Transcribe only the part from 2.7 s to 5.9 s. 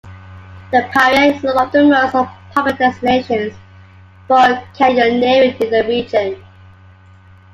destinations for canyoneering in the